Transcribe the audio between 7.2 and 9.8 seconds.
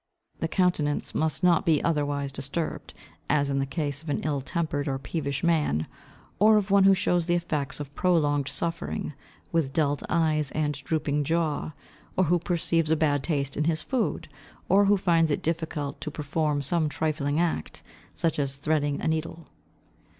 the effects of prolonged suffering, with